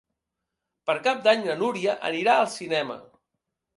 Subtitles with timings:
[0.89, 2.97] Per Cap d'Any na Núria anirà al cinema.